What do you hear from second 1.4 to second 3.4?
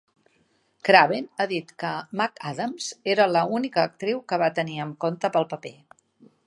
dit que McAdams era